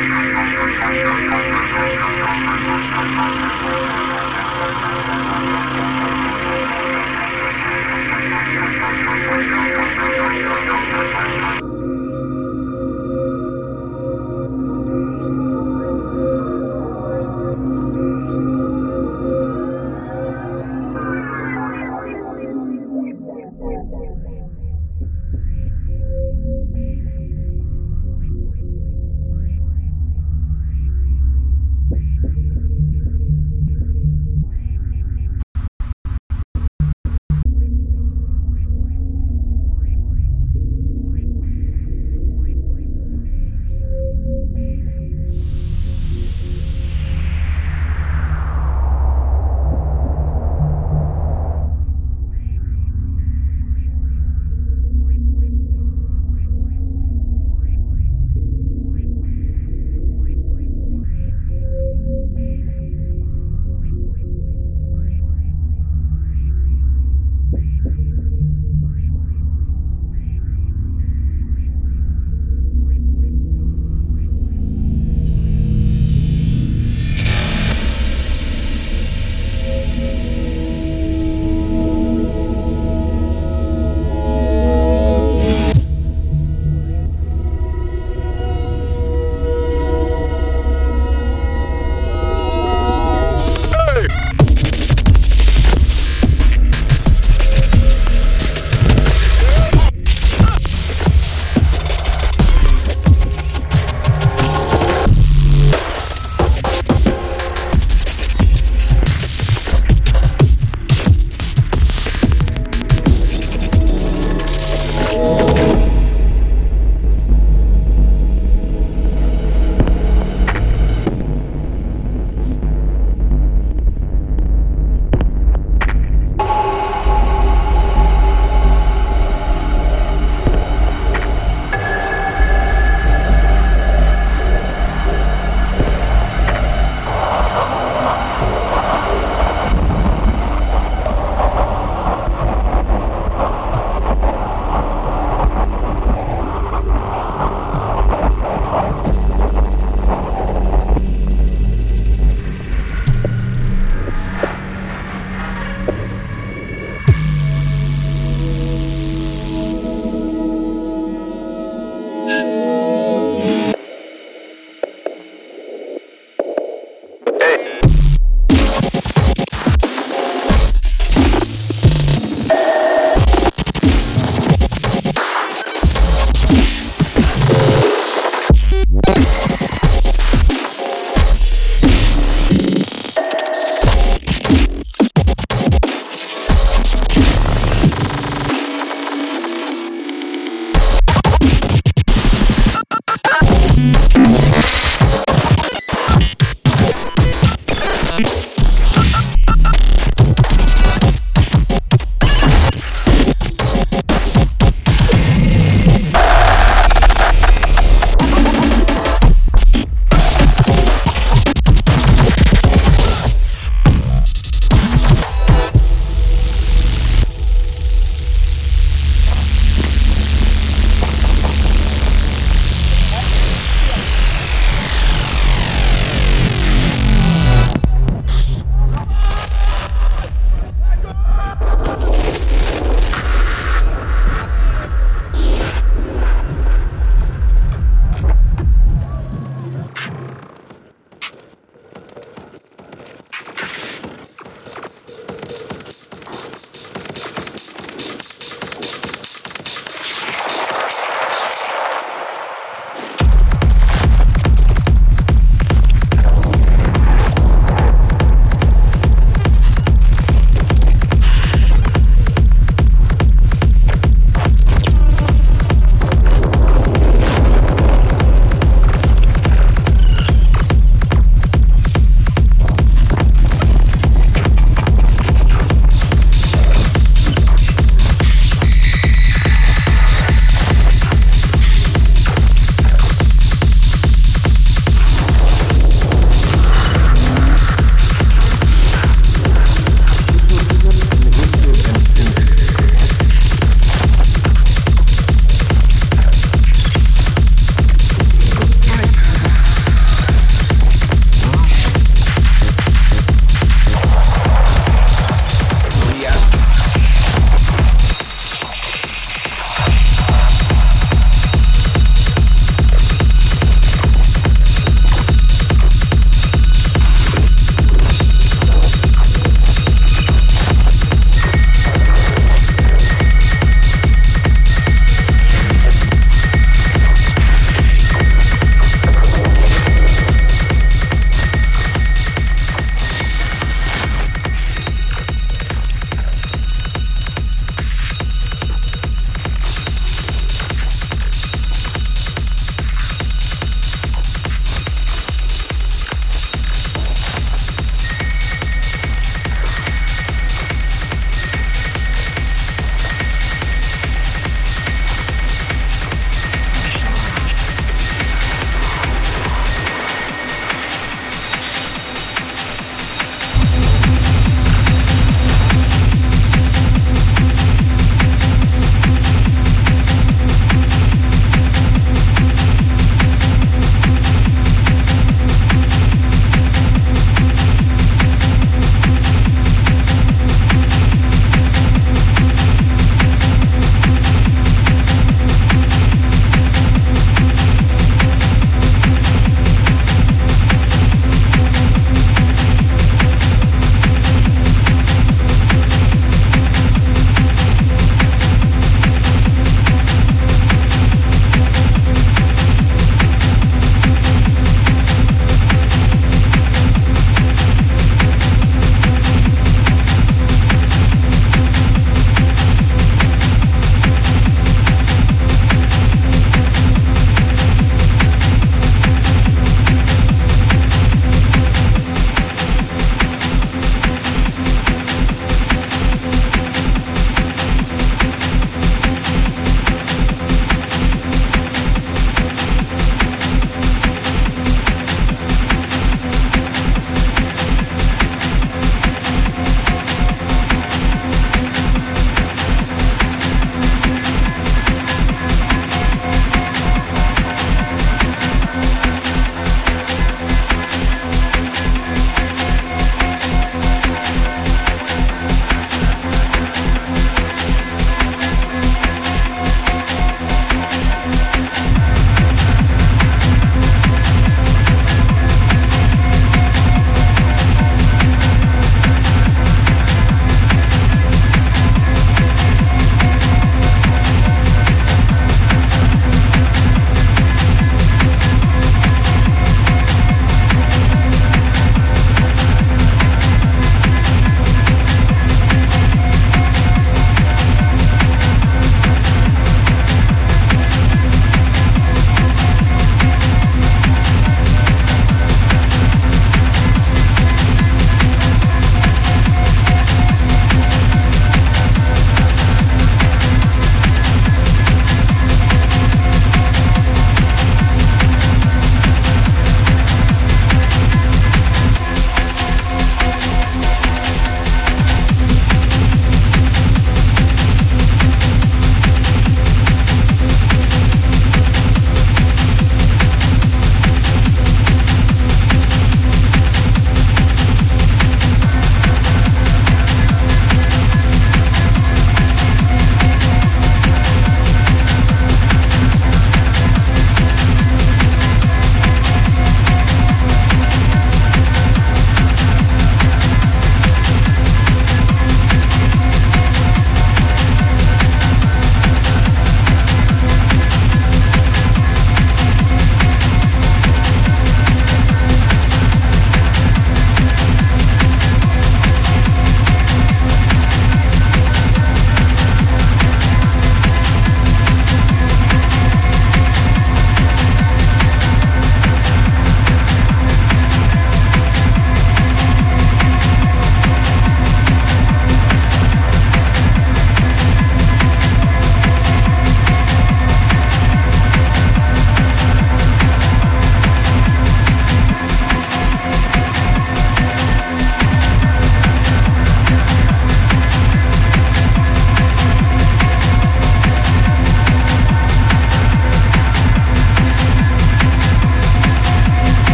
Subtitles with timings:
[0.00, 0.08] I'm
[3.14, 3.59] sorry.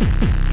[0.00, 0.40] you